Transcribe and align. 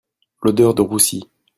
L'odeur 0.41 0.73
de 0.73 0.81
roussi 0.81 1.29